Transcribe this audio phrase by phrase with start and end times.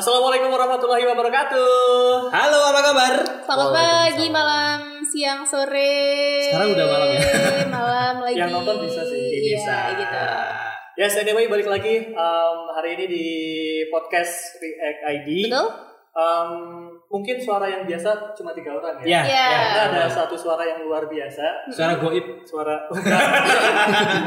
[0.00, 2.32] Assalamualaikum warahmatullahi wabarakatuh.
[2.32, 3.14] Halo, apa kabar?
[3.44, 6.40] Selamat pagi, malam, siang, sore.
[6.48, 7.20] Sekarang udah malam ya?
[7.76, 8.40] malam lagi.
[8.40, 9.76] Yang nonton bisa sih, Iya, bisa.
[10.00, 10.16] gitu.
[10.96, 13.26] Yes, anyway balik lagi um, hari ini di
[13.92, 15.28] podcast React ID.
[15.52, 15.68] Betul?
[16.10, 16.50] Um,
[17.12, 19.04] mungkin suara yang biasa cuma tiga orang ya.
[19.04, 19.46] Ya, Iya.
[19.52, 21.68] Kita ada satu suara yang luar biasa.
[21.68, 22.40] Suara goib.
[22.48, 23.20] Suara enggak,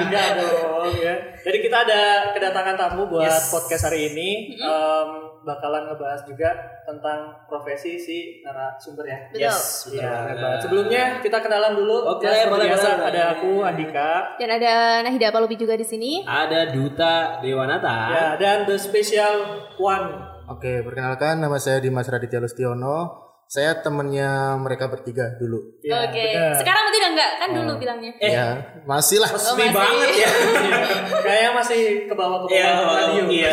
[0.05, 1.18] enggak dong ya.
[1.42, 3.50] Jadi kita ada kedatangan tamu buat Yes.
[3.50, 4.54] podcast hari ini.
[4.61, 6.50] Um, bakalan ngebahas juga
[6.83, 9.20] tentang profesi si narasumber ya.
[9.29, 9.39] Betul.
[9.39, 10.28] Yes, betul Iya, banget.
[10.33, 10.60] hebat.
[10.60, 11.97] Sebelumnya kita kenalan dulu.
[12.10, 14.11] Oke, Ya, seperti boleh, biasa boleh, ada aku Andika.
[14.36, 16.11] Dan ada Nahida Palupi juga di sini.
[16.24, 17.96] Ada Duta Dewanata.
[18.10, 19.36] Ya, dan the special
[19.78, 20.11] one.
[20.43, 23.22] Oke, perkenalkan nama saya Dimas Raditya Lustiono.
[23.47, 25.78] Saya temennya mereka bertiga dulu.
[25.86, 26.18] Ya, Oke.
[26.18, 26.57] benar.
[26.57, 28.11] Sekarang berarti udah enggak kan dulu bilangnya.
[28.18, 28.32] Eh.
[28.33, 28.47] Ya,
[28.89, 29.29] masih lah.
[29.29, 29.69] Oh, masih.
[29.69, 30.25] banget ya.
[30.25, 30.29] Iya.
[31.25, 33.23] Kayaknya masih ke bawah ke bawah Iya, bawah, radio.
[33.38, 33.50] iya.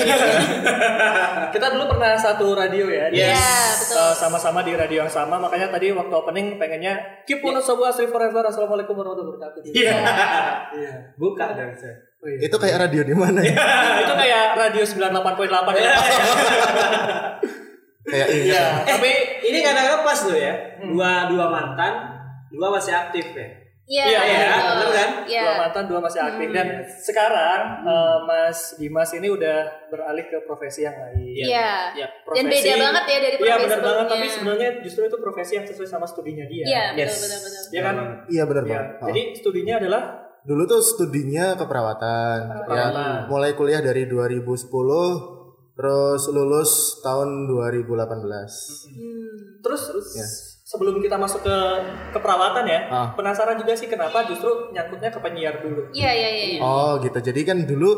[1.52, 3.12] Kita dulu pernah satu radio ya.
[3.12, 3.36] Yes.
[3.36, 4.00] Iya, betul.
[4.00, 5.36] Eh, sama-sama di radio yang sama.
[5.36, 8.40] Makanya tadi waktu opening pengennya keep on sobu asri forever.
[8.48, 9.60] Assalamualaikum warahmatullahi wabarakatuh.
[9.76, 9.96] Iya.
[10.80, 10.94] Iya.
[11.20, 11.96] Buka dong saya.
[12.20, 12.48] Oh, iya.
[12.48, 13.56] Itu kayak radio di mana ya?
[14.04, 15.92] Itu kayak radio 98.8 ya.
[18.02, 18.44] kayak ini.
[18.48, 19.10] Iya, tapi
[19.42, 20.54] Ini kadang pas tuh ya.
[20.80, 21.92] Dua dua mantan,
[22.48, 23.48] dua masih aktif ya.
[23.90, 24.70] Iya, Iya, iya, betul.
[24.70, 25.10] bener kan?
[25.26, 25.42] Iya.
[25.42, 29.58] dua mantan dua masih aktif dan sekarang eh, Mas Dimas ini udah
[29.90, 31.18] beralih ke profesi yang lain.
[31.18, 31.90] Iya.
[31.92, 32.06] Iya.
[32.30, 35.66] Dan beda banget ya dari Iya profesi benar banget tapi sebenarnya justru itu profesi yang
[35.66, 36.64] sesuai sama studinya dia.
[36.64, 37.12] Iya, betul, Yes.
[37.18, 37.62] betul, betul.
[37.66, 37.94] Iya kan?
[38.24, 38.70] Iya benar Iya.
[38.70, 38.86] banget.
[38.94, 39.06] Oh.
[39.10, 40.02] Jadi studinya adalah
[40.40, 42.38] Dulu tuh studinya keperawatan.
[42.64, 42.96] Keperawatan.
[42.96, 44.64] Ya, mulai kuliah dari 2010
[45.72, 48.86] terus lulus tahun 2018.
[48.88, 49.60] Hmm.
[49.60, 49.82] terus
[50.16, 50.26] Iya.
[50.64, 51.56] sebelum kita masuk ke
[52.10, 53.08] keperawatan ya, Ah.
[53.12, 55.90] penasaran juga sih kenapa justru nyangkutnya ke penyiar dulu.
[55.90, 56.44] Iya, iya, iya.
[56.56, 56.60] iya.
[56.60, 57.18] Oh, gitu.
[57.18, 57.90] Jadi kan dulu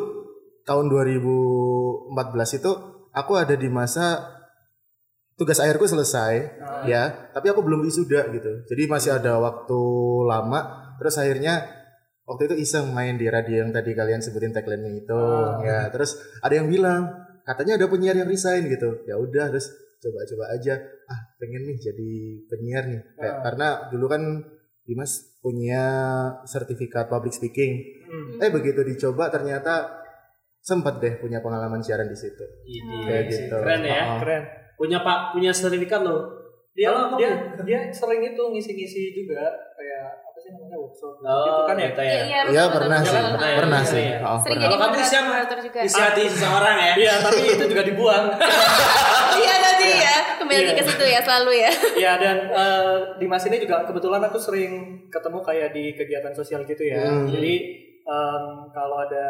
[0.62, 2.70] tahun 2014 itu
[3.10, 4.24] aku ada di masa
[5.34, 6.82] tugas akhirku selesai Ah.
[6.82, 8.64] ya, tapi aku belum wisuda gitu.
[8.66, 9.80] Jadi masih ada waktu
[10.24, 10.60] lama.
[10.96, 11.66] Terus akhirnya
[12.22, 15.14] waktu itu iseng main di radio yang tadi kalian sebutin tagline-nya itu.
[15.14, 15.58] Ah.
[15.60, 17.10] Ya, terus ada yang bilang
[17.42, 19.02] katanya ada penyiar yang resign gitu.
[19.04, 20.74] Ya udah, terus coba-coba aja.
[21.06, 22.10] Ah, pengen nih jadi
[22.46, 23.00] penyiar nih.
[23.14, 23.42] Kayak- Ah.
[23.42, 24.22] Karena dulu kan
[24.82, 25.84] Dimas punya
[26.42, 27.78] sertifikat public speaking.
[28.02, 28.42] Hmm.
[28.42, 29.94] Eh begitu dicoba ternyata
[30.58, 32.42] sempat deh punya pengalaman siaran di situ.
[32.66, 33.56] Ini Kayak gitu.
[33.62, 34.02] Keren ya.
[34.08, 34.18] Oh.
[34.18, 34.42] Keren.
[34.74, 36.34] Punya Pak, punya sertifikat loh.
[36.74, 37.30] Dia Kalau dia
[37.62, 39.44] dia sering itu ngisi-ngisi juga
[39.78, 41.88] kayak namanya workshop gitu Oh, kan ya.
[41.88, 42.22] gitu Iya, ya.
[42.22, 43.56] iya, Iya betul, pernah sih, pernah ya.
[43.56, 44.04] pernah Iya, sih.
[44.04, 44.18] iya.
[44.20, 44.68] Oh, Sering pernah.
[44.68, 45.32] Kalau kamu siapa?
[45.82, 46.94] Isi hati seseorang ya.
[46.94, 48.24] Iya, tapi itu juga dibuang.
[49.32, 51.70] Iya nanti ya, kembali lagi ke situ ya selalu ya.
[51.96, 54.72] Iya dan eh, Dimas ini juga kebetulan aku sering
[55.08, 57.00] ketemu kayak di kegiatan sosial gitu ya.
[57.00, 57.24] Hmm.
[57.26, 57.54] Jadi
[57.98, 59.26] em, kalau ada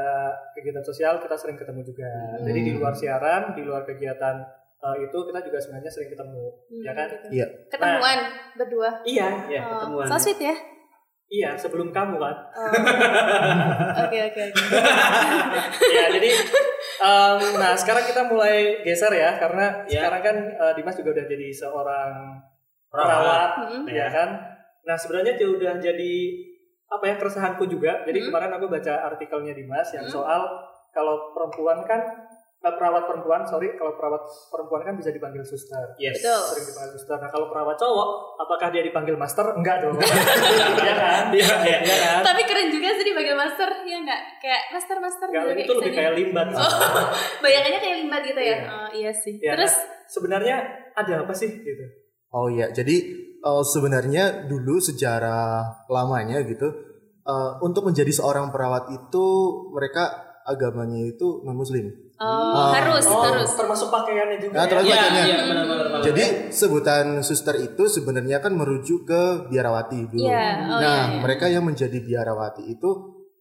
[0.53, 2.11] kegiatan sosial kita sering ketemu juga.
[2.41, 4.43] Jadi di luar siaran, di luar kegiatan
[4.81, 6.45] eh, itu kita juga sebenarnya sering ketemu,
[6.83, 7.09] ya kan?
[7.31, 7.47] Iya.
[7.69, 8.19] Ketemuan
[8.53, 8.91] berdua.
[9.07, 10.07] Iya, Ya, Oh, ketemuan.
[10.09, 10.57] So sweet ya.
[11.33, 12.37] Iya sebelum kamu kan.
[12.53, 12.69] Oh.
[14.05, 14.63] Oke oke oke.
[15.97, 16.29] ya jadi
[17.01, 20.05] em, nah sekarang kita mulai geser ya karena Ya.
[20.05, 22.13] sekarang kan eh, Dimas juga udah jadi seorang
[22.87, 23.09] Perawat.
[23.09, 23.83] perawat, Mm-mm.
[23.89, 24.29] ya kan.
[24.83, 26.15] Nah sebenarnya dia udah jadi
[26.87, 28.05] apa ya keresahanku juga.
[28.05, 28.27] Jadi Hmm.
[28.29, 30.13] kemarin aku baca artikelnya Dimas yang Hmm.
[30.13, 30.43] soal
[30.93, 32.05] kalau perempuan kan
[32.63, 35.95] eh, perawat perempuan, sorry kalau perawat perempuan kan bisa dipanggil suster.
[35.99, 36.23] Yes.
[36.23, 36.43] Betul.
[36.55, 37.17] Sering dipanggil suster.
[37.19, 38.09] Nah kalau perawat cowok,
[38.39, 39.47] apakah dia dipanggil master?
[39.55, 39.99] Enggak dong.
[40.83, 41.25] Iya kan?
[41.31, 41.79] Iya, iya.
[41.83, 42.21] Iya kan?
[42.23, 44.21] Tapi keren juga sih dipanggil master ya nggak?
[44.39, 45.99] Kayak master master Enggak, gitu, itu lebih kesannya.
[45.99, 46.47] kayak limbat.
[46.55, 46.73] Oh,
[47.45, 48.47] bayangannya kayak limbat gitu ya?
[48.47, 48.57] Iya.
[48.69, 49.35] Oh iya sih.
[49.39, 49.75] Ya, Terus
[50.07, 50.57] sebenarnya
[50.95, 51.85] ada apa sih gitu?
[52.33, 52.97] Oh iya, jadi
[53.43, 56.65] eh, sebenarnya dulu sejarah lamanya gitu
[57.23, 59.27] eh, untuk menjadi seorang perawat itu
[59.71, 61.87] mereka agamanya itu non muslim.
[62.19, 63.51] oh, harus Oh, harus.
[63.53, 64.55] termasuk pakaiannya juga.
[64.55, 64.71] Nah, ya?
[64.71, 65.25] terus Iya, pakaiannya.
[65.27, 65.87] iya, benar-benar.
[65.91, 66.01] Pak.
[66.07, 70.23] Jadi sebutan suster itu sebenarnya kan merujuk ke biarawati dulu.
[70.23, 71.19] Iya, oh nah, iya, iya.
[71.19, 72.91] mereka yang menjadi biarawati itu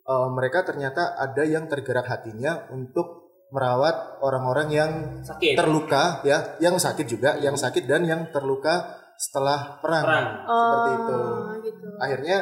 [0.01, 5.59] eh, mereka ternyata ada yang tergerak hatinya untuk merawat orang-orang yang sakit.
[5.59, 10.03] terluka ya, yang sakit juga, yang sakit dan yang terluka setelah perang.
[10.07, 10.27] Perang.
[10.47, 11.15] Seperti itu.
[11.19, 11.87] Oh, gitu.
[12.01, 12.37] Akhirnya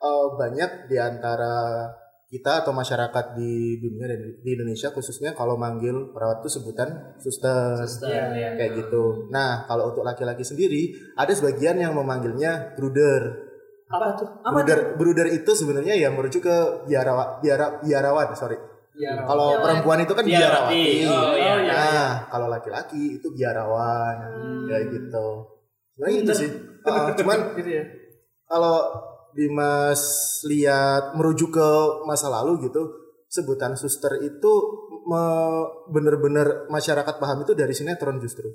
[0.00, 1.54] eh, banyak di antara
[2.34, 7.78] kita atau masyarakat di dunia dan di Indonesia khususnya kalau manggil perawat itu sebutan suster.
[7.86, 8.50] Suster, Iya, ya.
[8.58, 9.30] Kayak gitu.
[9.30, 13.22] Nah, kalau untuk laki-laki sendiri ada sebagian yang memanggilnya bruder.
[13.86, 14.26] Apa tuh?
[14.42, 16.56] Bruder, bruder itu sebenarnya ya merujuk ke
[16.90, 18.58] biarawa, biara, biarawan, sorry.
[18.98, 19.22] Ya.
[19.22, 20.74] Kalau perempuan itu kan Biarawati.
[20.74, 20.84] biarawati.
[21.06, 21.54] Oh, iya.
[21.62, 21.72] iya.
[21.74, 24.16] Nah, kalau laki-laki itu biarawan.
[24.66, 25.26] Kayak gitu.
[25.94, 26.50] Sebenarnya itu sih.
[26.82, 27.84] Uh, cuman gitu ya.
[28.44, 28.76] kalau
[29.34, 30.02] Dimas
[30.44, 31.68] lihat merujuk ke
[32.04, 32.82] masa lalu gitu,
[33.26, 34.52] sebutan suster itu
[35.86, 38.48] bener-bener masyarakat paham itu dari sinetron justru.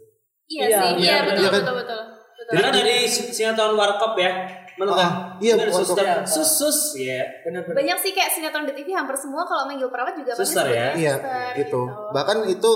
[0.50, 1.62] Iya Iya, sih, iya, iya betul, iya kan?
[1.62, 2.00] betul, betul,
[2.34, 2.50] betul.
[2.50, 4.32] Karena dari si- sinetron Warkop ya,
[4.76, 6.26] menurut Ah, iya, Bener, suster, Iya.
[6.26, 7.22] sus sus ya.
[7.44, 7.76] Bener-bener.
[7.76, 10.98] Banyak sih kayak sinetron di TV hampir semua kalau manggil perawat juga Suster ya?
[10.98, 11.82] Iya, suster, gitu.
[11.86, 12.72] Bahkan itu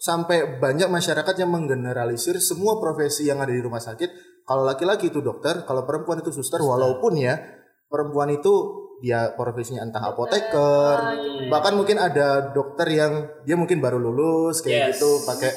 [0.00, 4.29] sampai banyak masyarakat yang menggeneralisir semua profesi yang ada di rumah sakit.
[4.50, 7.38] Kalau laki-laki itu dokter, kalau perempuan itu suster, walaupun ya
[7.86, 8.50] perempuan itu
[8.98, 11.46] dia profesinya entah apoteker, Ah, gitu.
[11.46, 13.12] bahkan mungkin ada dokter yang
[13.46, 14.98] dia mungkin baru lulus kayak Yes.
[14.98, 15.50] gitu pakai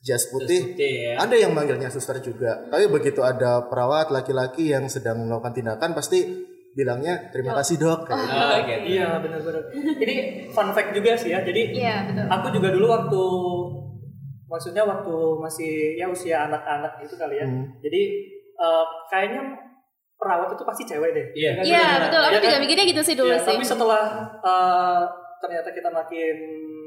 [0.00, 0.72] jas putih.
[0.72, 1.20] Putih ya.
[1.20, 2.64] Ada yang manggilnya suster juga.
[2.66, 6.24] Tapi begitu ada perawat laki-laki yang sedang melakukan tindakan pasti
[6.72, 8.08] bilangnya terima kasih dok.
[8.08, 8.24] Kayak.
[8.24, 8.84] Oh, gitu.
[8.96, 9.62] Iya benar-benar.
[9.76, 10.14] Ini
[10.48, 11.44] fun fact juga sih ya.
[11.44, 12.24] Jadi Iya, betul.
[12.26, 13.22] aku juga dulu waktu
[14.48, 17.44] maksudnya waktu masih ya usia anak-anak gitu kali ya.
[17.44, 17.68] Hmm.
[17.78, 18.00] Jadi
[18.58, 19.42] eh, kayaknya
[20.18, 21.26] perawat itu pasti cewek deh.
[21.32, 21.50] Iya.
[21.54, 21.62] kan?
[21.62, 22.20] Iya, betul.
[22.20, 22.62] Aku Iya juga kan?
[22.66, 23.54] mikirnya gitu sih dulu Iya, sih.
[23.54, 24.04] Tapi setelah
[24.42, 25.02] eh,
[25.38, 26.36] ternyata kita makin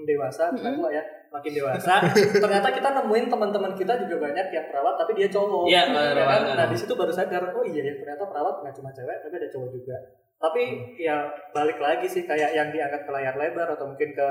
[0.04, 2.02] dewasa, bukan tua ya, makin dewasa,
[2.36, 5.70] ternyata kita nemuin teman-teman kita juga banyak yang perawat tapi dia cowok.
[5.70, 6.42] Iya, Ya benar kan?
[6.58, 9.48] Nah di situ baru sadar, oh iya ya ternyata perawat nggak cuma cewek tapi ada
[9.48, 9.96] cowok juga.
[10.42, 10.62] Tapi
[10.98, 14.28] ya balik lagi sih kayak yang diangkat ke layar lebar atau mungkin ke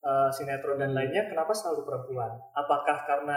[0.00, 2.30] eh, sinetron dan lainnya, kenapa selalu perempuan?
[2.56, 3.36] Apakah karena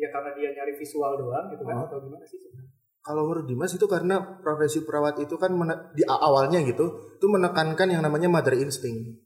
[0.00, 1.84] ya karena dia nyari visual doang gitu kan Oh.
[1.84, 2.72] atau gimana sih sebenarnya?
[3.00, 5.52] Kalau menurut Dimas itu karena profesi perawat itu kan
[5.92, 6.84] di awalnya gitu,
[7.16, 9.24] itu menekankan yang namanya mother instinct.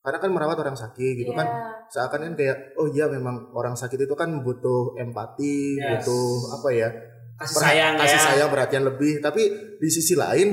[0.00, 1.38] Karena kan merawat orang sakit gitu Iya.
[1.40, 1.46] kan,
[1.88, 6.00] seakan kan kayak oh iya memang orang sakit itu kan butuh empati, Yes.
[6.00, 6.24] butuh
[6.56, 6.88] apa ya,
[7.36, 8.00] Kasih perha- sayang ya.
[8.00, 9.20] kasih sayang perhatian lebih.
[9.20, 9.42] Tapi
[9.76, 10.48] di sisi lain,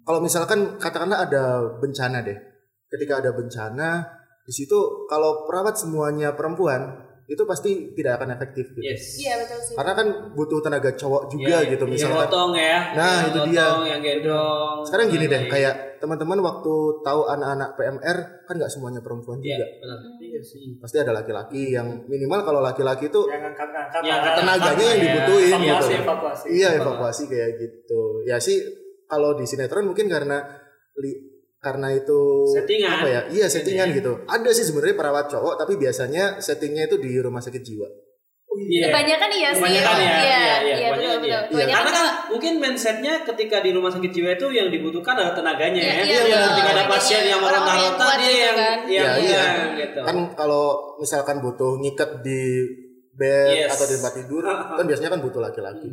[0.00, 1.44] kalau misalkan katakanlah ada
[1.76, 2.36] bencana deh,
[2.88, 4.08] ketika ada bencana
[4.44, 8.80] di situ kalau perawat semuanya perempuan itu pasti tidak akan efektif gitu.
[8.80, 9.16] Yes.
[9.16, 9.74] Iya, betul sih.
[9.74, 12.20] Karena kan butuh tenaga cowok juga Iya, gitu Yang misalkan.
[12.22, 12.76] potong ya.
[12.92, 13.66] Nah, Yang itu dia.
[13.82, 14.76] Yang gendong.
[14.84, 15.48] Sekarang gini deh, Lain-lain.
[15.50, 19.66] kayak teman-teman waktu tahu anak-anak PMR kan nggak semuanya perempuan Iya, juga.
[19.80, 19.98] benar.
[20.20, 20.64] Iya sih.
[20.76, 24.34] Pasti ada laki-laki yang minimal kalau laki-laki itu Yang ngangkat-ngangkat Yang lah.
[24.36, 25.64] tenaganya yang Iya, dibutuhin gitu.
[25.64, 26.46] evakuasi, evakuasi.
[26.50, 28.02] Iya evakuasi kayak gitu.
[28.24, 28.58] Ya sih
[29.04, 30.44] kalau di sinetron mungkin karena
[30.94, 31.33] li-
[31.64, 32.20] karena itu
[32.52, 32.92] Settingan.
[32.94, 33.20] apa ya?
[33.26, 33.96] Iya settingan Iya.
[33.98, 34.12] gitu.
[34.24, 37.88] Ada sih sebenarnya perawat cowok tapi biasanya settingnya itu di rumah sakit jiwa.
[38.54, 38.86] Iya.
[38.86, 39.58] Kebanyakan iya sih.
[39.58, 41.66] Kebanyakan ya, Iya, iya, iya, iya, betul, iya.
[41.66, 45.90] Karena kan mungkin mindsetnya ketika di rumah sakit jiwa itu yang dibutuhkan adalah tenaganya Iya,
[45.90, 46.04] ya.
[46.04, 46.46] iya, betul.
[46.54, 48.78] Ketika ada pasien yang meronta-ronta dia gitu yang kan.
[48.86, 49.44] yang Iya, iya.
[49.74, 50.00] gitu.
[50.00, 50.64] Kan kalau
[50.96, 52.42] misalkan butuh ngikat di
[53.12, 53.74] bed Yes.
[53.74, 54.42] atau di tempat tidur
[54.78, 55.90] kan biasanya kan butuh laki-laki.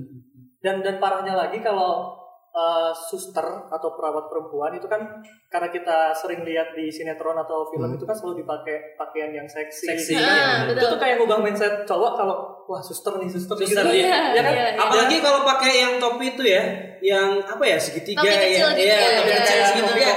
[0.62, 2.13] dan dan parahnya lagi kalau
[2.51, 5.00] uh, suster atau perawat perempuan itu kan
[5.48, 7.98] karena kita sering lihat di sinetron atau film Hmm.
[7.98, 10.68] itu kan selalu dipakai pakaian yang seksi, Seksi, gitu kan.
[10.68, 10.80] betul.
[10.80, 12.36] itu tuh kayak ngubah mindset cowok kalau
[12.68, 14.06] wah suster nih suster, Suster, gitu.
[14.06, 14.31] iya.
[14.31, 14.80] ya kan Iya, iya.
[14.80, 16.63] Apalagi kalau pakai yang topi itu ya,
[17.01, 19.39] yang apa ya segitiga Topi kecil ya, gitu iya, ya, topi iya.
[19.42, 19.95] kecil segitiga.
[19.97, 20.12] Iya,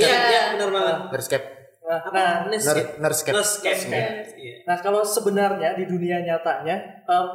[0.00, 0.30] cap.
[0.30, 0.96] iya, benar banget.
[1.12, 1.42] Nurse cap.
[1.90, 2.30] nah, nah.
[4.38, 4.54] Iya.
[4.62, 7.26] nah, kalau sebenarnya di dunia nyatanya em,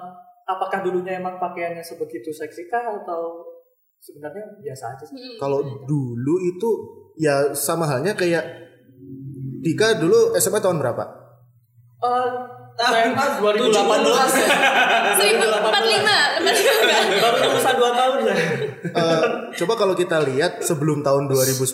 [0.45, 3.43] apakah dulunya emang pakaiannya sebegitu seksi kah atau
[3.99, 5.17] sebenarnya biasa aja sih.
[5.37, 6.69] Kalau dulu itu
[7.15, 8.43] ya sama halnya kayak
[9.65, 11.03] Dika dulu SMA tahun berapa?
[12.05, 12.29] Eh,
[12.75, 13.73] SMA 2018
[15.17, 16.17] Seribu empat lima,
[17.23, 18.35] baru lulusan 2 tahun ya
[18.85, 19.23] Eh,
[19.57, 21.65] coba kalau kita lihat sebelum tahun 2010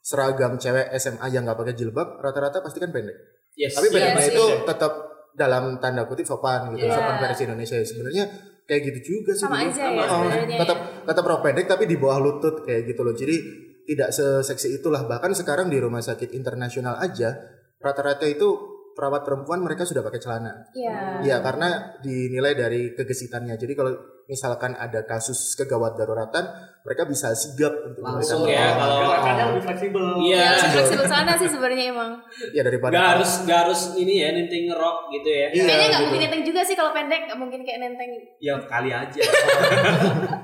[0.00, 3.16] seragam cewek SMA yang nggak pakai jilbab rata-rata pasti kan pendek.
[3.54, 3.76] Yes.
[3.76, 4.32] Tapi pendeknya sih.
[4.32, 4.92] itu tetap
[5.34, 6.94] dalam tanda kutip sopan gitu, Iya.
[6.94, 7.76] sopan versi Indonesia.
[7.80, 8.24] Sebenarnya
[8.64, 9.70] kayak gitu juga sih Sama dulu.
[9.70, 13.12] aja ya Oh, tetap tetap rok pendek tapi di bawah lutut kayak gitu loh.
[13.12, 13.36] Jadi
[13.84, 15.04] tidak seseksi itulah.
[15.04, 17.36] Bahkan sekarang di rumah sakit internasional aja
[17.76, 18.48] rata-rata itu
[18.94, 20.70] perawat perempuan mereka sudah pakai celana.
[20.72, 21.20] Iya.
[21.20, 21.68] Iya, karena
[22.00, 23.58] dinilai dari kegesitannya.
[23.58, 23.92] Jadi kalau
[24.24, 26.44] misalkan ada kasus kegawat daruratan,
[26.80, 30.44] mereka bisa sigap untuk Langsung memberikan ya, kalau- gerakannya lebih fleksibel Iya.
[30.54, 32.10] Ya, fleksibel sana sih sebenarnya emang.
[32.50, 35.46] ya daripada Gak harus gak harus ini ya ninting rock gitu ya.
[35.48, 36.04] Iya, Kayaknya nggak gitu.
[36.04, 38.10] mungkin nenteng juga sih kalau pendek, nggak mungkin kayak nenteng.
[38.38, 39.20] Ya kali aja.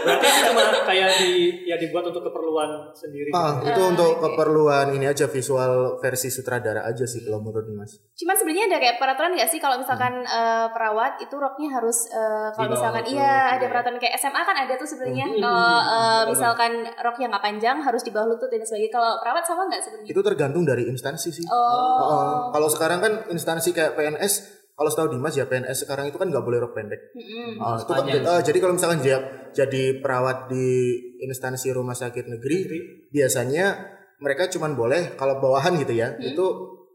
[0.00, 1.30] berarti itu cuma kayak di
[1.64, 3.68] ya dibuat untuk keperluan sendiri Ah, gitu.
[3.68, 7.98] itu Ah, untuk keperluan ini aja visual versi sutradara aja sih kalau menurut Mas.
[8.14, 12.48] Cuman sebenarnya ada kayak peraturan nggak sih kalau misalkan eh, perawat itu roknya harus eh,
[12.52, 15.38] kalau misalkan iya ada peraturan kayak SMA kan ada tuh sebenarnya Hmm.
[15.38, 16.30] kalau eh, Betul.
[16.30, 18.90] misalkan roknya nggak panjang harus di bawah lutut dan sebagainya.
[18.90, 20.08] Kalau perawat sama nggak sebenarnya?
[20.08, 21.46] Itu tergantung dari instansi sih.
[21.46, 21.98] Oh.
[22.00, 26.32] Oh, kalau sekarang kan instansi kayak PNS, kalau setahu Dimas ya PNS sekarang itu kan
[26.32, 27.12] nggak boleh rok pendek.
[27.12, 27.60] Mm-mm.
[27.60, 29.20] Oh, itu kan- eh, jadi kalau misalkan dia
[29.52, 32.64] jadi perawat di instansi rumah sakit negeri,
[33.12, 33.76] biasanya
[34.16, 36.44] mereka cuman boleh kalau bawahan gitu ya, itu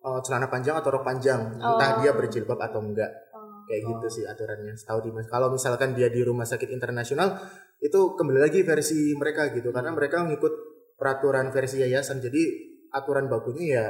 [0.01, 2.01] eh, celana panjang atau rok panjang, entah Oh.
[2.01, 3.09] dia berjilbab atau enggak.
[3.33, 3.61] Oh.
[3.69, 4.73] Kayak gitu sih aturannya.
[4.73, 5.29] Setahu Dimas.
[5.29, 7.37] Kalau misalkan dia di rumah sakit internasional,
[7.77, 10.53] itu kembali lagi versi mereka gitu, karena mereka mengikut
[10.97, 12.17] peraturan versi yayasan.
[12.17, 12.41] Jadi
[12.89, 13.85] aturan bakunya ya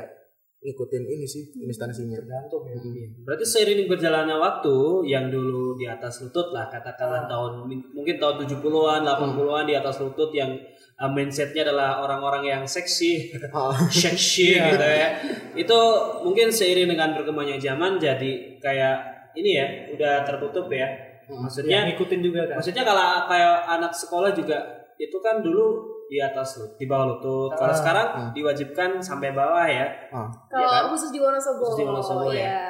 [0.65, 2.17] ngikutin ini sih instansinya.
[2.17, 2.77] tergantung ya
[3.21, 9.05] Berarti seiring berjalannya waktu yang dulu di atas lutut lah katakanlah tahun mungkin tahun 70-an,
[9.05, 10.57] 80-an di atas lutut yang
[10.97, 13.77] uh, mindsetnya adalah orang-orang yang seksi, Ah.
[13.88, 15.09] seksi gitu ya.
[15.53, 15.79] Itu
[16.25, 18.97] mungkin seiring dengan berkembangnya zaman jadi kayak
[19.38, 20.88] ini ya, udah tertutup ya.
[21.25, 25.65] Maksudnya ya, ngikutin juga kan maksudnya kalau kayak anak sekolah juga itu kan dulu
[26.05, 27.51] di atas lutut, di bawah lutut.
[27.53, 27.77] Kalau Ah.
[27.77, 28.29] sekarang Ah.
[28.31, 29.85] diwajibkan sampai bawah ya.
[30.09, 30.29] Ah.
[30.47, 30.83] Kalau kan?
[30.89, 31.65] khusus di Wonosobo.
[31.65, 32.45] Khusus di Wonosobo, ya.
[32.45, 32.61] ya.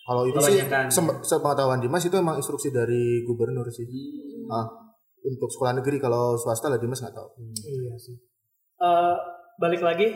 [0.00, 0.84] Kalau itu sih Kebanyakan.
[0.88, 3.86] sem- sepengetahuan Dimas itu emang instruksi dari gubernur sih.
[4.46, 4.66] Ah,
[5.20, 7.28] untuk sekolah negeri kalau swasta lah Dimas nggak tahu.
[7.60, 8.16] Iya sih.
[8.76, 9.14] Eh,
[9.56, 10.08] balik lagi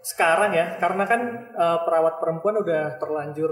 [0.00, 1.20] sekarang ya, karena kan
[1.50, 3.50] eh, perawat perempuan udah terlanjur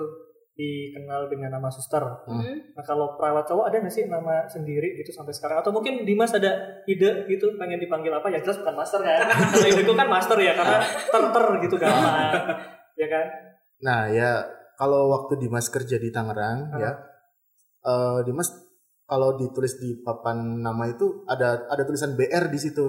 [0.62, 2.02] dikenal dengan nama suster.
[2.31, 2.75] Hmm.
[2.78, 5.59] Nah kalau perawat cowok ada nggak sih nama sendiri gitu sampai sekarang?
[5.59, 8.31] Atau mungkin Dimas ada ide gitu pengen dipanggil apa?
[8.31, 9.26] Ya jelas bukan master kan?
[9.59, 10.78] Kalau itu kan master ya karena
[11.11, 11.92] ter-ter gitu kan.
[13.00, 13.26] ya kan?
[13.83, 14.31] Nah ya
[14.78, 16.78] kalau waktu Dimas kerja di Tangerang Ah.
[16.78, 16.90] ya,
[17.87, 18.49] eh, Dimas
[19.04, 22.87] kalau ditulis di papan nama itu ada ada tulisan BR di situ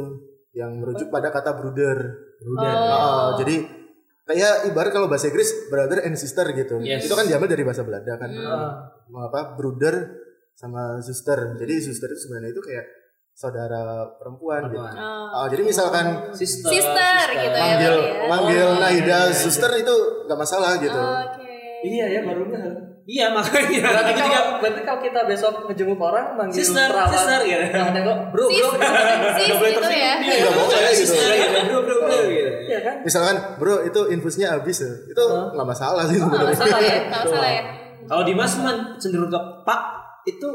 [0.53, 1.97] yang merujuk pada kata brother.
[2.45, 2.73] Udah.
[2.77, 2.93] Oh.
[2.93, 3.82] Ah, jadi
[4.23, 6.79] kayak ibarat kalau bahasa Inggris brother and sister gitu.
[6.79, 7.07] Yes.
[7.07, 8.29] Itu kan diambil dari bahasa Belanda kan.
[8.31, 8.91] Ah,
[9.29, 10.15] Apa brother
[10.55, 11.59] sama sister.
[11.59, 12.85] Jadi sister itu sebenarnya itu kayak
[13.33, 14.77] saudara perempuan gitu.
[14.77, 15.27] Oh.
[15.33, 17.65] Ah, jadi misalkan Sister, Sister gitu ya.
[17.65, 18.25] manggil ya.
[18.29, 19.33] manggil Oh, Naida iya.
[19.33, 19.95] suster itu
[20.29, 21.01] nggak masalah gitu.
[21.01, 21.57] Oke.
[21.83, 22.92] iya ya baru nggak.
[23.03, 23.83] Iya makanya.
[23.83, 27.63] Berarti kalau, juga berarti kalau kita besok ngejenguk orang manggil sister, perawat, sister gitu.
[27.75, 30.13] yang ada kok bro Sis, bro, sis Nggak gitu ya.
[30.23, 30.99] Nggak boleh gitu.
[31.03, 31.57] Sister gitu.
[31.67, 32.51] Bro, bro, bro gitu.
[32.63, 32.95] Iya kan?
[33.03, 34.91] Misalkan bro itu infusnya habis ya.
[35.05, 36.55] Itu nggak masalah sih Nggak sebenarnya.
[36.55, 37.63] masalah ya, nggak masalah ya.
[38.03, 39.81] Kalau Dimas man cenderung ke Pak
[40.23, 40.49] itu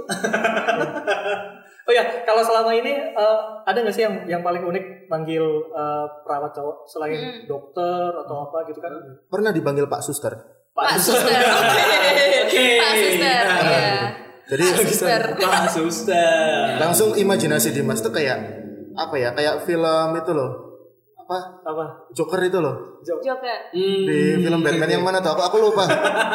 [1.84, 5.40] Oh ya, kalau selama ini eh, ada nggak sih yang yang paling unik manggil
[5.70, 7.44] eh, perawat cowok selain Hmm.
[7.44, 8.92] dokter atau apa gitu kan?
[9.26, 10.36] Pernah dipanggil Pak Suster.
[10.78, 11.40] Pak Suster.
[12.46, 12.64] Oke.
[12.78, 13.44] Pak Suster.
[13.50, 13.90] Iya.
[14.46, 15.22] Jadi Pak Suster.
[15.36, 16.64] Pak Suster.
[16.78, 18.38] langsung imajinasi Dimas tuh kayak
[18.94, 19.34] apa ya?
[19.34, 20.50] Kayak film itu loh.
[21.18, 21.38] Apa?
[21.60, 21.84] Apa?
[22.14, 23.02] Joker itu loh.
[23.04, 23.58] Joker.
[23.70, 24.04] Hmm.
[24.06, 25.34] Di film Batman yang mana tuh?
[25.34, 25.84] Aku, aku lupa.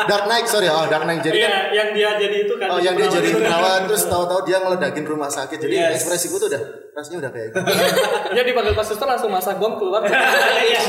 [0.06, 0.70] Dark Knight, sorry.
[0.70, 1.24] Oh, Dark Knight.
[1.24, 2.68] Jadi kan Iya, yang dia jadi itu kan.
[2.70, 3.42] Oh yang dia jadi kan.
[3.42, 6.04] perawat terus tahu-tahu dia ngeledakin rumah sakit jadi Yes.
[6.04, 6.62] ekspresiku tuh udah
[6.94, 7.58] rasanya udah kayak gitu.
[8.38, 10.06] Dia dipanggil Pak Suster langsung masak bom keluar.
[10.70, 10.82] Iya.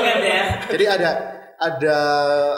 [0.00, 0.42] Kan ya.
[0.72, 1.10] jadi ada
[1.64, 1.98] ada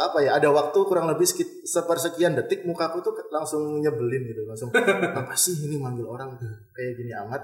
[0.03, 4.69] apa ya ada waktu kurang lebih sekit, sepersekian detik mukaku tuh langsung nyebelin gitu langsung
[5.21, 6.35] apa sih ini manggil orang
[6.73, 7.43] kayak gini amat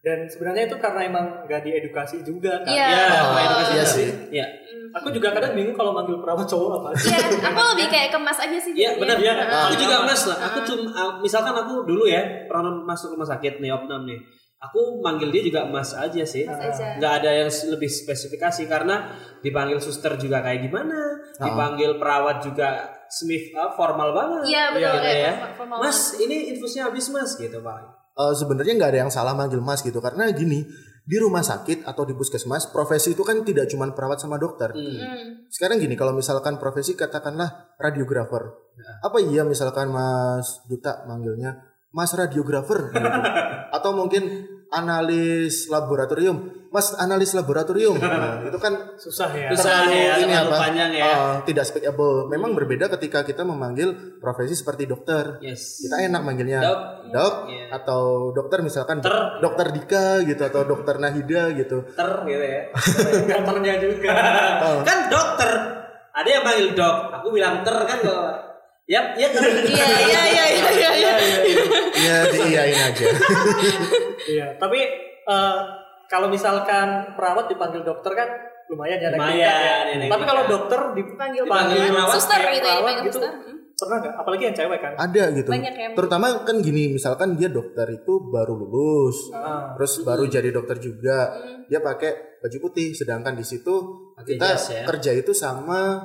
[0.00, 2.72] Dan sebenarnya itu karena emang nggak diedukasi juga kan.
[2.72, 2.88] Iya.
[2.88, 3.36] Ya, Oh.
[3.36, 3.92] Pak edukasi Iya sih.
[4.00, 4.08] sih.
[4.32, 4.46] Iya.
[4.96, 6.88] Aku juga kadang bingung kalau manggil perawat cowok apa.
[6.96, 7.20] Iya,
[7.52, 8.72] aku lebih kayak kemas aja sih.
[8.72, 9.44] Iya benar Iya, ya.
[9.44, 9.68] kan?
[9.68, 10.38] Aku juga mas lah.
[10.40, 14.16] Aku cuma ah, misalkan aku dulu ya pernah masuk rumah sakit nih opnam nih.
[14.60, 16.44] Aku manggil dia juga mas aja sih.
[16.44, 17.00] Mas aja.
[17.00, 22.68] Nggak ada yang lebih spesifikasi karena dipanggil suster juga kayak gimana, dipanggil perawat juga
[23.08, 24.52] smith ah, formal banget.
[24.52, 25.32] Iya betul Iya, kayak ya.
[25.56, 27.88] formal Mas, ini infusnya habis mas gitu pak.
[28.12, 30.68] Eh, sebenarnya nggak ada yang salah manggil mas gitu karena gini
[31.00, 35.48] di rumah sakit atau di puskesmas profesi itu kan tidak cuma perawat sama dokter Hmm.
[35.48, 38.52] sekarang gini kalau misalkan profesi katakanlah radiografer
[39.00, 41.56] apa iya misalkan mas duta manggilnya
[41.90, 43.08] mas radiografer gitu.
[43.76, 46.36] atau mungkin analis laboratorium
[46.68, 49.50] mas analis laboratorium Nah, itu kan Susah ya.
[49.50, 51.02] Susah terlalu ya, ini apa panjang ya.
[51.04, 55.82] eh, tidak speakable memang berbeda ketika kita memanggil profesi seperti dokter Yes.
[55.82, 56.80] kita enak manggilnya Dok.
[57.10, 57.64] dok Iya.
[57.74, 59.10] atau dokter misalkan Ter.
[59.40, 62.62] dokter Dika gitu atau dokter Nahida gitu Ter gitu ya.
[63.32, 64.12] Dokternya juga.
[64.80, 65.50] kan dokter.
[66.12, 66.96] Ada yang panggil dok.
[67.16, 68.26] Aku bilang ter kan kalau
[68.90, 69.42] Yap, ya ter.
[69.64, 70.90] Iya iya iya iya iya.
[70.90, 71.14] iya.
[71.96, 73.04] ya diiyain aja
[74.26, 74.78] Iya, tapi
[75.24, 75.56] eh,
[76.06, 78.28] kalau misalkan perawat dipanggil dokter kan
[78.66, 79.08] lumayan ya.
[79.10, 79.54] Lumayan, ya.
[79.84, 81.90] ya, naik Tapi kalau dokter Panggil Dipanggil banget.
[81.92, 83.16] perawat Suster gitu ya, perawat dipanggil gitu.
[83.16, 83.32] suster.
[83.32, 83.56] Hmm.
[83.72, 84.14] pernah nggak?
[84.14, 84.92] Apalagi yang cewek kan.
[84.94, 85.88] ada gitu Banyak ya.
[85.94, 89.72] terutama kan gini misalkan dia dokter itu baru lulus Ah.
[89.72, 91.64] terus baru jadi dokter juga Hmm.
[91.64, 93.72] dia pakai baju putih sedangkan di situ
[94.12, 94.84] Pakai kita jas ya.
[94.84, 95.96] kerja itu sama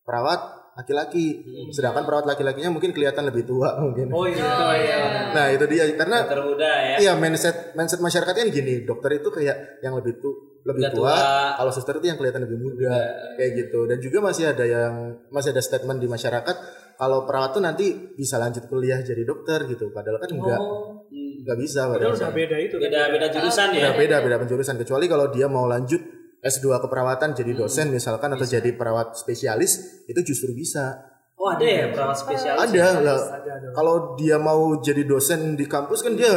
[0.00, 1.26] perawat laki-laki
[1.70, 4.42] sedangkan perawat laki-lakinya mungkin kelihatan lebih tua mungkin Oh iya.
[4.44, 4.98] Oh iya.
[5.30, 6.96] nah itu dia karena Dokter muda ya.
[6.98, 11.12] iya mindset mindset masyarakat kan gini dokter itu kayak yang lebih tu lebih Udah tua,
[11.12, 11.26] tua.
[11.54, 12.90] kalau suster itu yang kelihatan lebih muda
[13.36, 14.92] kayak gitu dan juga masih ada yang
[15.28, 16.56] masih ada statement di masyarakat
[16.94, 21.58] kalau perawat tuh nanti bisa lanjut kuliah jadi dokter gitu padahal kan enggak Oh, enggak
[21.60, 22.74] bisa padahal padahal udah beda itu.
[22.74, 22.88] kan.
[22.88, 23.82] Beda beda jurusan ya.
[23.82, 26.00] Udah beda beda penjurusan kecuali kalau dia mau lanjut
[26.44, 31.00] S2 keperawatan jadi dosen misalkan atau jadi perawat spesialis itu justru bisa.
[31.34, 32.68] Oh ada ya perawat spesialis.
[32.68, 33.18] Ada lah.
[33.40, 33.68] Ada, ada.
[33.72, 36.30] Kalau dia mau jadi dosen di kampus kan dia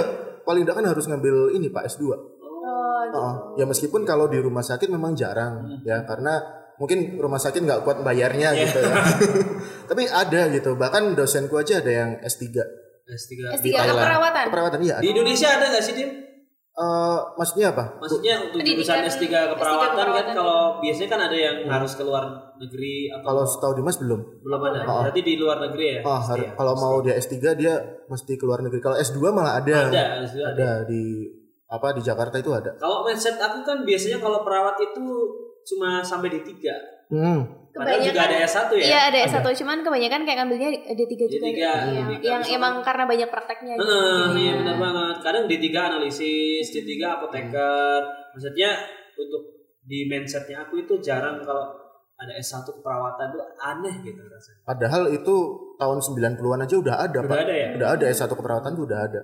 [0.47, 2.03] paling tidak kan harus ngambil ini Pak S2.
[2.07, 2.17] Oh.
[3.07, 3.33] Heeh.
[3.59, 6.43] ya meskipun kalau di rumah sakit memang jarang ya karena
[6.75, 8.61] mungkin rumah sakit nggak kuat bayarnya Iya.
[8.67, 8.95] gitu ya.
[9.91, 10.75] Tapi ada gitu.
[10.75, 12.43] Bahkan dosenku aja ada yang S3
[13.07, 13.31] S3.
[13.59, 13.95] S3 di Thailand.
[13.95, 14.43] keperawatan.
[14.51, 14.95] Keperawatan iya.
[14.99, 16.11] Di Indonesia ada nggak sih, Dim?
[16.77, 17.97] Eh, maksudnya apa?
[17.97, 20.33] Maksudnya untuk Pendidikan jurusan S3 S3 keperawatan kan keperawatan.
[20.37, 22.23] kalau biasanya kan ada yang harus ke luar
[22.61, 24.21] negeri atau Kalau setahu Dimas belum.
[24.45, 24.79] belum ada.
[24.85, 25.01] Oh.
[25.01, 25.99] Berarti di luar negeri ya?
[26.05, 26.53] Oh, ya?
[26.53, 27.73] kalau mau dia S3 dia
[28.05, 28.77] mesti ke luar negeri.
[28.77, 29.89] Kalau S2 malah ada.
[29.89, 30.53] ada, S2 ada.
[30.53, 31.01] Ada di
[31.65, 32.69] apa di Jakarta itu ada.
[32.77, 35.05] Kalau mindset aku kan biasanya kalau perawat itu
[35.65, 36.77] cuma sampai di tiga.
[37.09, 37.56] Hmm.
[37.77, 38.83] Padahal juga ada S1 ya.
[38.83, 41.35] Iya ada S1 cuman kebanyakan kayak ngambilnya D3 juga.
[41.39, 41.73] D3, Iya,
[42.07, 42.23] D3.
[42.23, 43.73] yang emang karena banyak prakteknya.
[43.73, 43.85] gitu.
[43.85, 45.15] Heeh, iya benar banget.
[45.21, 47.99] Kadang D3 analisis, D3 apoteker.
[48.31, 48.69] Maksudnya
[49.13, 49.41] untuk
[49.81, 51.63] di mindsetnya aku itu jarang kalau
[52.13, 54.59] ada S1 keperawatan itu aneh gitu rasanya.
[54.63, 55.35] Padahal itu
[55.75, 57.39] tahun 90-an aja udah ada, Udah Pak.
[57.39, 57.67] ada ya?
[57.75, 59.21] Udah ada S1 keperawatan tuh udah ada.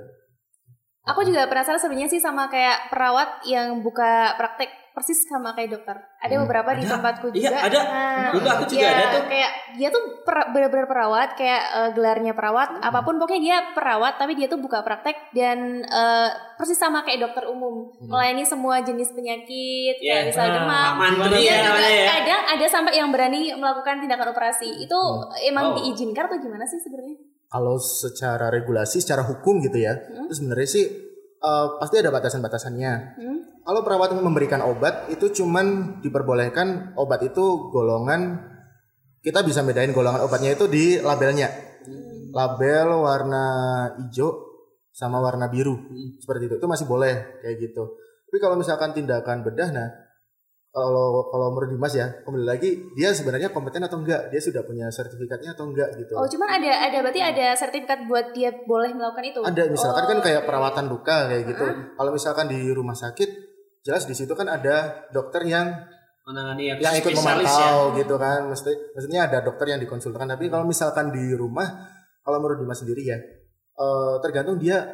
[1.03, 5.97] Aku juga penasaran sebenarnya sih sama kayak perawat yang buka praktek persis sama kayak dokter.
[6.21, 6.45] Ada Hmm.
[6.45, 6.91] beberapa di Ada.
[6.95, 7.57] tempatku Iya, juga.
[7.65, 7.79] ada.
[7.81, 9.23] Nah, Dulu aku juga ya, ada tuh.
[9.25, 12.87] Kayak dia tuh per- bener-bener perawat, kayak eh, gelarnya perawat, Hmm.
[12.87, 17.25] apa pun pokoknya dia perawat, tapi dia tuh buka praktek dan eh, persis sama kayak
[17.25, 20.05] dokter umum, melayani semua jenis penyakit, Hmm.
[20.05, 20.13] Iya.
[20.13, 20.93] kayak misal Nah, demam.
[21.33, 22.05] Iya ya juga ya.
[22.13, 24.69] kadang ada sampai yang berani melakukan tindakan operasi.
[24.79, 24.99] Itu
[25.43, 25.75] emang Oh.
[25.75, 27.32] diizinkan atau gimana sih sebenarnya?
[27.53, 30.25] Kalau secara regulasi, secara hukum gitu ya, Hmm.
[30.25, 30.85] itu sebenarnya sih
[31.43, 32.93] eh, pasti ada batasan-batasannya.
[33.19, 33.37] Hmm?
[33.61, 38.39] Kalau perawat memberikan obat itu cuman diperbolehkan obat itu golongan
[39.19, 41.51] kita bisa bedain golongan obatnya itu di labelnya.
[42.33, 43.45] Label warna
[44.01, 44.33] hijau
[44.89, 45.77] sama warna biru.
[46.17, 46.55] Seperti itu.
[46.63, 47.83] Itu masih boleh kayak gitu.
[48.27, 49.87] Tapi kalau misalkan tindakan bedah nah
[50.73, 54.33] kalau kalau menurut Dimas ya, kembali lagi dia sebenarnya kompeten atau enggak?
[54.33, 56.17] Dia sudah punya sertifikatnya atau enggak gitu.
[56.17, 59.39] Oh, cuman ada ada berarti ada sertifikat buat dia boleh melakukan itu.
[59.45, 61.65] Ada misalkan kan Oh, kayak perawatan luka kayak gitu.
[61.93, 63.29] Kalau misalkan di rumah sakit
[63.85, 65.69] jelas di situ kan ada dokter yang
[66.23, 67.97] Menangani yang, yang ikut spesialis memantau ya.
[68.01, 68.39] gitu kan.
[68.49, 70.25] Mesti maksudnya ada dokter yang dikonsultkan.
[70.25, 71.69] Tapi kalau misalkan di rumah
[72.25, 73.21] kalau menurut Dimas sendiri ya
[73.77, 74.89] eh, tergantung dia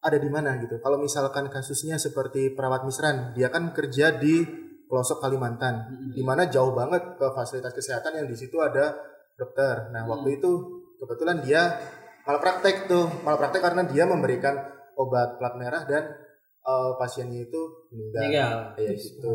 [0.00, 0.80] ada di mana gitu.
[0.80, 6.74] Kalau misalkan kasusnya seperti perawat misran, dia kan kerja di pelosok Kalimantan, di mana jauh
[6.74, 8.90] banget ke fasilitas kesehatan yang di situ ada
[9.38, 9.94] dokter.
[9.94, 10.50] Nah, waktu itu
[10.98, 11.78] kebetulan dia
[12.26, 14.58] malah praktek tuh, malah praktek karena dia memberikan
[14.98, 16.10] obat plat merah dan
[16.60, 17.62] eh, pasiennya itu
[17.94, 18.20] meninggal.
[18.20, 18.56] Meninggal.
[18.74, 19.34] Kayak gitu.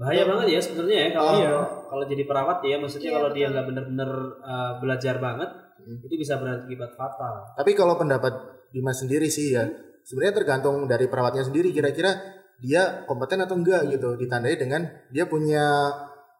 [0.00, 1.52] Bahaya banget ya sebenarnya ya kalau Iya.
[1.92, 5.96] kalau jadi perawat ya maksudnya Iya, kalau dia nggak bener-bener uh, belajar banget Hmm.
[6.04, 7.56] itu bisa berakibat fatal.
[7.56, 8.32] Tapi kalau pendapat
[8.68, 9.64] Dimas sendiri sih ya,
[10.04, 12.12] sebenarnya tergantung dari perawatnya sendiri kira-kira
[12.60, 14.14] dia kompeten atau enggak gitu.
[14.16, 15.64] Ditandai dengan dia punya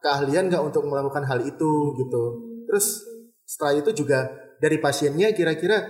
[0.01, 2.23] keahlian nggak untuk melakukan hal itu gitu.
[2.69, 3.03] Terus
[3.45, 4.31] setelah itu juga
[4.61, 5.81] dari pasiennya kira-kira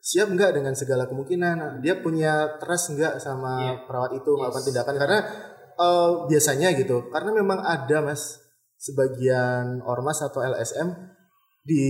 [0.00, 1.82] siap nggak dengan segala kemungkinan.
[1.82, 3.74] Dia punya trust nggak sama Iya.
[3.84, 4.68] perawat itu melakukan Yes.
[4.72, 5.18] tindakan karena
[5.80, 7.08] eh, biasanya gitu.
[7.08, 8.36] Karena memang ada mas
[8.76, 10.88] sebagian ormas atau LSM
[11.60, 11.82] di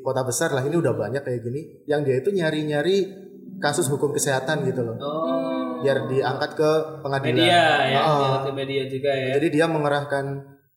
[0.00, 3.10] kota besar lah ini udah banyak kayak gini yang dia itu nyari-nyari
[3.58, 5.55] kasus hukum kesehatan gitu loh Oh,
[5.86, 6.70] biar diangkat ke
[7.06, 8.02] pengadilan media ya,
[8.42, 9.38] ke media juga ya.
[9.38, 10.24] jadi dia mengerahkan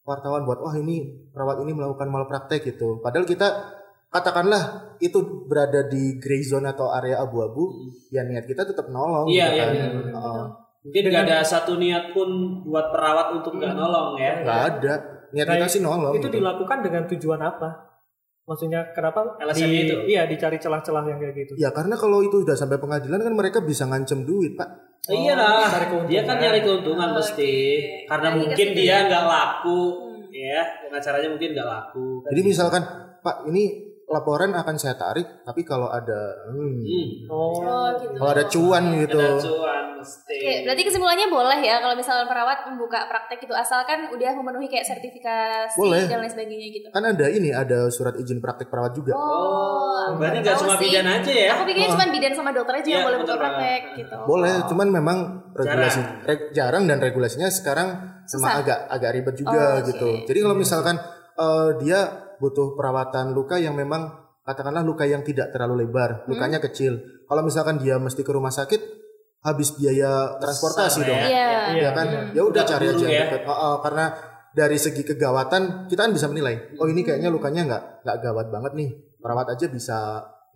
[0.06, 3.74] wartawan buat wah ini perawat ini melakukan malpraktek gitu padahal kita
[4.10, 9.46] katakanlah itu berada di gray zone atau area abu-abu ya niat kita tetap nolong Iya,
[9.50, 9.74] gitu iya, kan.
[10.14, 10.46] Heeh.
[10.80, 12.30] Mungkin nggak ada satu niat pun
[12.66, 14.34] buat perawat untuk nggak nolong ya.
[14.42, 14.94] nggak ada
[15.30, 16.42] niat Nah, kita sih nolong itu gitu.
[16.42, 17.70] dilakukan dengan tujuan apa?
[18.50, 19.96] Maksudnya kenapa LSM di, itu?
[20.10, 21.54] Iya dicari celah-celah yang kayak gitu.
[21.56, 25.66] ya karena kalau itu udah sampai pengadilan kan mereka bisa ngancem duit pak Oh, iyalah,
[25.66, 26.12] cari keuntungan.
[26.12, 27.54] dia kan nyari keuntungan Oh, pasti.
[27.80, 28.06] oke.
[28.06, 30.28] Karena mungkin dia nggak laku, Hmm.
[30.30, 30.62] ya.
[30.82, 32.08] Dengan caranya mungkin nggak laku.
[32.26, 32.82] jadi misalkan
[33.20, 37.08] pak ini laporan akan saya tarik tapi kalau ada hmm, Hmm.
[37.28, 38.18] Oh, Oh, gitu.
[38.18, 40.34] kalau ada cuan gitu Ada cuan mesti.
[40.34, 44.82] Oke, berarti kesimpulannya boleh ya kalau misalnya perawat membuka praktek itu asalkan udah memenuhi kayak
[44.84, 46.04] sertifikasi Boleh.
[46.04, 46.88] dan lain sebagainya gitu.
[46.90, 50.90] kan ada ini ada surat izin praktek perawat juga Oh, berarti nggak cuma sih.
[50.90, 51.50] bidan aja ya?
[51.54, 53.98] Aku pikirnya cuma bidan sama dokter aja yang Iya, boleh buka betul praktek banget.
[54.00, 54.16] gitu.
[54.26, 55.18] boleh cuman memang
[55.54, 57.88] regulasi reg- jarang dan regulasinya sekarang
[58.24, 58.40] Susah.
[58.40, 59.86] memang agak agak ribet juga Oh, oke.
[59.88, 60.96] gitu jadi kalau misalkan
[61.36, 62.00] eh, dia
[62.40, 64.10] butuh perawatan luka yang memang
[64.48, 66.68] katakanlah luka yang tidak terlalu lebar lukanya Hmm.
[66.72, 66.94] kecil
[67.30, 68.82] kalau misalkan dia mesti ke rumah sakit
[69.40, 71.28] habis biaya transportasi Besar dong ya.
[71.30, 71.48] Iya.
[71.48, 71.82] Iya.
[71.86, 73.24] ya kan ya udah cari aja yang ya.
[73.32, 73.42] dekat.
[73.48, 74.06] Oh, oh, karena
[74.52, 78.72] dari segi kegawatan kita kan bisa menilai oh ini kayaknya lukanya nggak nggak gawat banget
[78.76, 78.90] nih
[79.22, 79.98] perawat aja bisa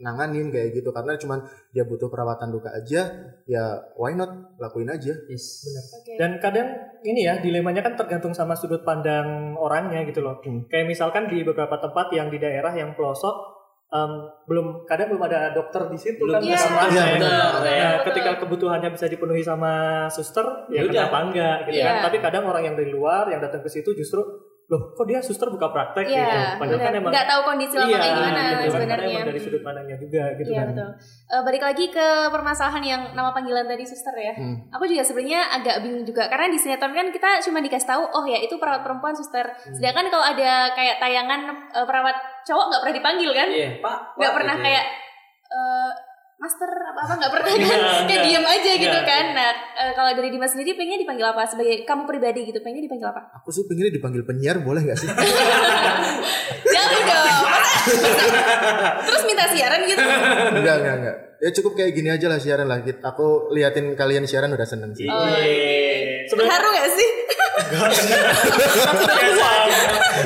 [0.04, 1.40] nanganin kayak gitu karena cuman
[1.72, 3.08] dia butuh perawatan luka aja
[3.44, 3.64] ya
[3.96, 5.64] why not lakuin aja Yes.
[5.96, 6.20] Oke.
[6.20, 6.68] Dan kadang
[7.02, 10.38] ini ya dilemanya kan tergantung sama sudut pandang orangnya gitu loh.
[10.40, 10.68] Hmm.
[10.68, 13.56] Kayak misalkan di beberapa tempat yang di daerah yang pelosok
[13.88, 14.12] em,
[14.44, 16.58] belum kadang belum ada dokter di situ Belum kan Iya.
[16.58, 17.14] bukan Iya, ramai.
[17.14, 17.32] benar.
[17.32, 18.06] Nah, Betul.
[18.10, 19.74] ketika kebutuhannya bisa dipenuhi sama
[20.10, 20.94] suster ya Ya udah.
[21.08, 21.86] kenapa enggak gitu Iya.
[21.88, 21.96] kan.
[22.10, 24.20] Tapi kadang orang yang dari luar yang datang ke situ justru
[24.74, 26.18] loh kok dia suster buka praktek gitu.
[26.18, 29.14] Iya, Padahal kan emang nggak tahu kondisi lapangan iya, gimana gitu kan, sebenarnya.
[29.14, 30.68] emang dari sudut pandangnya juga gitu Iya kan.
[30.74, 30.90] betul.
[31.30, 34.34] Eh, balik lagi ke permasalahan yang nama panggilan tadi suster ya.
[34.34, 34.56] Hmm.
[34.74, 38.26] Aku juga sebenarnya agak bingung juga karena di sinetron kan kita cuma dikasih tahu oh
[38.26, 39.46] ya itu perawat perempuan suster.
[39.46, 39.74] Hmm.
[39.78, 43.48] Sedangkan kalau ada kayak tayangan eh, perawat cowok nggak pernah dipanggil kan?
[43.54, 43.98] Iya, Pak.
[44.18, 44.68] Nggak pernah gitu ya.
[44.68, 44.86] kayak
[46.44, 47.62] master apa apa nggak pernah kan?
[47.64, 49.08] Nggak, kayak diam aja gitu Nggak.
[49.08, 49.26] kan.
[49.32, 53.08] Nah eh, kalau dari Dimas sendiri pengennya dipanggil apa sebagai kamu pribadi gitu pengennya dipanggil
[53.08, 53.22] apa?
[53.38, 55.08] Aku sih pengennya dipanggil penyiar boleh nggak sih?
[56.66, 57.28] Jangan dong.
[57.44, 60.00] Masa- masa- Terus minta siaran gitu.
[60.54, 61.18] enggak enggak enggak.
[61.40, 62.80] Ya cukup kayak gini aja lah siaran lah.
[62.82, 65.08] Aku liatin kalian siaran udah seneng sih.
[65.08, 66.24] Oh, Iya.
[66.24, 66.70] Sebenarnya Haru
[67.54, 67.90] gak?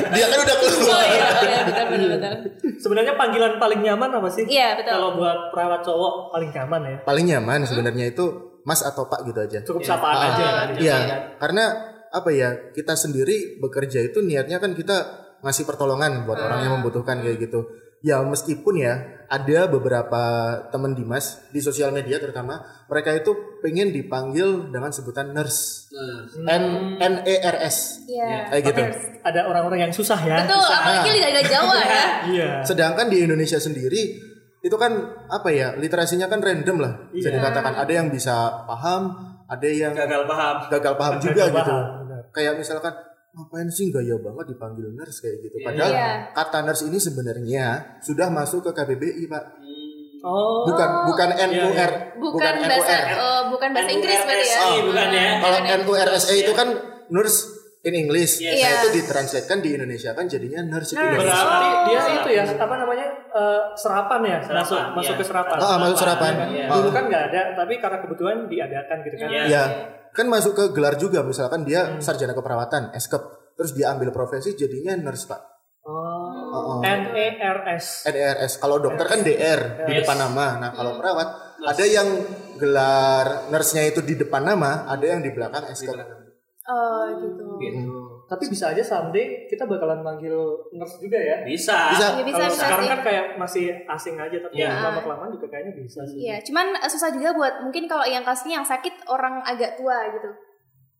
[0.08, 0.78] Dia kan udah keluar.
[0.88, 2.32] Oh iya, iya betul betul.
[2.78, 4.44] sebenarnya panggilan paling nyaman apa sih?
[4.44, 4.92] Iya betul.
[4.94, 6.96] Kalau buat perawat cowok paling nyaman ya.
[7.04, 8.24] Paling nyaman sebenarnya itu
[8.64, 9.58] Mas atau Pak gitu aja.
[9.64, 10.68] Cukup sapaan Ah, aja Oh, kan.
[10.76, 10.96] Iya,
[11.36, 11.64] karena
[12.08, 14.96] apa ya kita sendiri bekerja itu niatnya kan kita
[15.40, 17.64] ngasih pertolongan buat orang yang membutuhkan kayak gitu.
[17.98, 18.94] Ya meskipun ya
[19.26, 20.22] ada beberapa
[20.70, 26.64] teman Dimas di sosial media terutama mereka itu pengen dipanggil dengan sebutan nurse, Nah, N
[26.96, 28.48] N E R S Iya.
[28.48, 28.80] kayak gitu.
[29.20, 30.46] Ada orang-orang yang susah ya.
[30.46, 32.04] Betul, apalagi lidah Jawa ya.
[32.30, 32.50] Iya.
[32.70, 34.16] Sedangkan di Indonesia sendiri
[34.58, 34.90] itu kan
[35.26, 37.42] apa ya literasinya kan random lah bisa Iya.
[37.42, 39.02] dikatakan ada yang bisa paham,
[39.44, 40.56] ada yang gagal paham.
[40.70, 41.72] gagal paham juga Gagal gitu.
[41.74, 42.20] paham, benar.
[42.30, 42.94] Kayak misalkan
[43.38, 45.56] ngapain sih gaya banget dipanggil nurse kayak gitu.
[45.62, 46.10] Padahal Iya.
[46.34, 47.66] kata nurse ini sebenarnya
[48.02, 49.44] sudah masuk ke KBBI pak.
[50.18, 50.66] Oh.
[50.66, 51.86] Bukan bukan Iya, NUR, iya.
[52.18, 53.16] Bukan bahasa NUR.
[53.16, 54.58] oh, bukan bahasa Inggris berarti ya.
[54.58, 55.28] NURSI bukan ya.
[55.38, 56.68] Kalau NURSE itu kan
[57.08, 57.38] nurse
[57.86, 58.42] in English.
[58.42, 58.50] Yes.
[58.50, 58.70] Nah Iya.
[58.82, 61.14] itu ditranslatekan di Indonesia kan jadinya nurse itu Nurse.
[61.22, 61.38] Indonesia.
[61.38, 61.84] Berarti Oh.
[61.86, 65.20] dia itu ya apa namanya eh, serapan ya Serapan, masuk masuk iya.
[65.22, 65.56] ke serapan.
[65.62, 66.32] Ah, masuk serapan.
[66.34, 66.48] Iya kan?
[66.50, 66.66] Iya.
[66.74, 69.28] Dulu kan nggak ada, tapi karena kebetulan diadakan gitu kan.
[69.30, 69.62] Iya.
[70.12, 73.22] Kan masuk ke gelar juga misalkan dia sarjana keperawatan, eskep,
[73.54, 75.40] terus dia ambil profesi jadinya nurse pak.
[75.88, 76.80] Oh.
[76.84, 78.04] N E R S.
[78.60, 80.04] Kalau dokter kan DR di Yes.
[80.04, 80.60] depan nama.
[80.60, 81.28] Nah kalau perawat
[81.64, 82.08] ada yang
[82.60, 85.96] gelar nurse-nya itu di depan nama, ada yang di belakang eskep.
[86.68, 87.44] Oh gitu.
[87.56, 88.17] Gitu.
[88.28, 90.36] Tapi bisa aja someday kita bakalan manggil
[90.70, 91.40] nurse juga ya.
[91.42, 91.96] Bisa.
[91.96, 92.06] Bisa.
[92.12, 92.92] Ya, bisa Kalau bisa sekarang sih.
[92.92, 94.68] kan kayak masih asing aja, tapi Iya.
[94.84, 96.28] lama kelamaan juga kayaknya bisa sih.
[96.28, 99.96] Iya, cuman eh, susah juga buat mungkin kalau yang kasusnya yang sakit orang agak tua
[100.12, 100.28] gitu.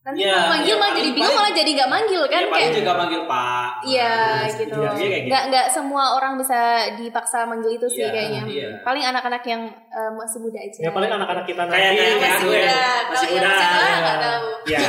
[0.09, 2.71] Nanti Iya, mau manggil iya, malah jadi bingung malah jadi nggak manggil kan ya, kayak
[2.73, 3.69] juga manggil Pak.
[3.85, 4.73] Iya Nah, gitu.
[4.75, 5.29] iya, kayak gitu.
[5.29, 6.59] Nggak nggak semua orang bisa
[6.97, 8.43] dipaksa manggil itu sih Iya, kayaknya.
[8.49, 8.69] iya.
[8.81, 10.79] Paling anak-anak yang eh, masih muda aja.
[10.81, 12.19] Ya paling anak-anak kita nanti kayak- ya, muda.
[12.25, 13.53] masih muda, masih tua
[13.85, 13.97] ya.
[13.99, 14.47] nggak tahu.
[14.65, 14.81] Ya.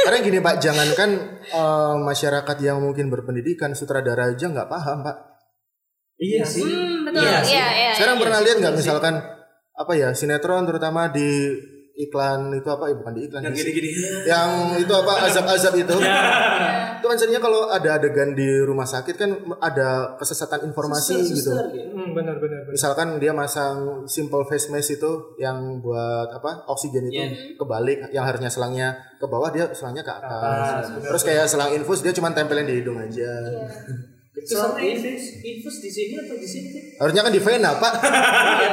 [0.00, 1.10] Karena gini pak, jangankan
[1.46, 5.16] eh, masyarakat yang mungkin berpendidikan sutradara aja nggak paham pak.
[6.16, 6.66] Iya sih.
[6.66, 7.22] Hmm, betul.
[7.22, 7.92] Iya Iya, iya.
[7.94, 8.22] Sekarang iya.
[8.22, 9.14] pernah lihat nggak misalkan
[9.72, 11.56] apa ya sinetron terutama di
[12.02, 13.90] iklan itu apa ya bukan di iklan Yang di- gini-gini.
[14.24, 16.20] yang itu apa azab-azab itu Iya.
[16.96, 21.32] itu kan sebenarnya kalau ada adegan di rumah sakit kan ada kesesatan informasi Suster,
[21.66, 21.90] gitu.
[21.90, 22.72] Hmm, benar benar benar.
[22.72, 27.56] misalkan dia masang simple face mask itu yang buat apa oksigen itu Iya.
[27.56, 31.08] kebalik yang harusnya selangnya ke bawah dia selangnya ke atas, atas, benar.
[31.08, 33.64] terus kayak selang infus dia cuma tempelin di hidung aja Iya.
[34.32, 36.68] Itu sama infus, infus di sini atau di sini?
[36.96, 38.66] harusnya kan di vena pak di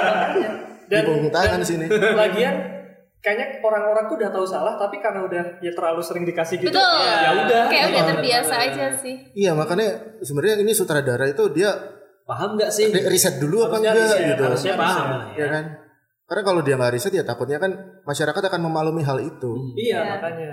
[0.89, 2.55] Dan, punggung tangan sini lagian
[3.19, 7.01] kayaknya orang-orang tuh udah tahu salah, tapi karena udah ya terlalu sering dikasih gitu, Betul.
[7.03, 7.63] ya udah.
[7.67, 9.15] Kayak udah Benar, terbiasa aja sih.
[9.33, 9.87] iya makanya
[10.19, 11.71] sebenarnya ini sutradara itu dia
[12.23, 12.87] Paham nggak sih?
[12.87, 15.47] ri- riset dulu apa enggak riset, gitu Harusnya paham ya ya.
[15.49, 15.65] kan
[16.23, 17.71] karena kalau dia nggak riset ya takutnya kan
[18.03, 19.99] masyarakat akan memaklumi hal itu Iya, Iya.
[20.11, 20.51] makanya.